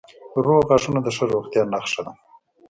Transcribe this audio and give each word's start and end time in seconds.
روغ 0.45 0.61
غاښونه 0.69 0.99
د 1.03 1.07
ښه 1.15 1.23
روغتیا 1.33 1.61
نښه 1.73 2.01
ده. 2.05 2.13